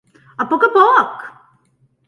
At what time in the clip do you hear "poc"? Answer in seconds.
0.53-0.65, 0.79-1.23